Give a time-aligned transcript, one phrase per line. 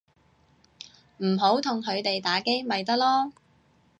[1.19, 3.33] 唔好同佢哋打機咪得囉